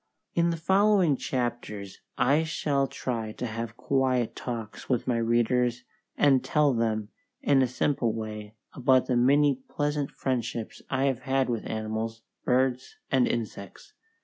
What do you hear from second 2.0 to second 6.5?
I shall try to have quiet talks with my readers and